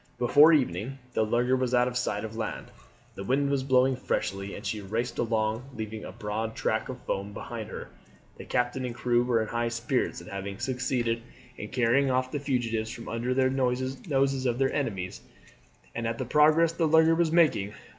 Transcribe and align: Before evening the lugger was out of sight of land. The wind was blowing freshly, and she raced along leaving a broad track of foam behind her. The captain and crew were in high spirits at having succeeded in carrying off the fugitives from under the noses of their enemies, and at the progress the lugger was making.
Before 0.17 0.51
evening 0.51 0.97
the 1.13 1.23
lugger 1.23 1.55
was 1.55 1.75
out 1.75 1.87
of 1.87 1.95
sight 1.95 2.25
of 2.25 2.35
land. 2.35 2.71
The 3.13 3.23
wind 3.23 3.51
was 3.51 3.61
blowing 3.61 3.95
freshly, 3.95 4.55
and 4.55 4.65
she 4.65 4.81
raced 4.81 5.19
along 5.19 5.69
leaving 5.75 6.03
a 6.05 6.11
broad 6.11 6.55
track 6.55 6.89
of 6.89 7.03
foam 7.05 7.33
behind 7.33 7.69
her. 7.69 7.87
The 8.37 8.45
captain 8.45 8.83
and 8.83 8.95
crew 8.95 9.23
were 9.23 9.43
in 9.43 9.49
high 9.49 9.67
spirits 9.67 10.19
at 10.19 10.27
having 10.27 10.57
succeeded 10.57 11.21
in 11.55 11.67
carrying 11.69 12.09
off 12.09 12.31
the 12.31 12.39
fugitives 12.39 12.89
from 12.89 13.07
under 13.09 13.35
the 13.35 13.51
noses 13.51 14.45
of 14.47 14.57
their 14.57 14.73
enemies, 14.73 15.21
and 15.93 16.07
at 16.07 16.17
the 16.17 16.25
progress 16.25 16.71
the 16.71 16.87
lugger 16.87 17.13
was 17.13 17.31
making. 17.31 17.75